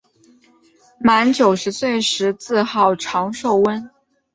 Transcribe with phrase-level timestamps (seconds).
[0.99, 3.91] 满九十岁时自号长寿翁。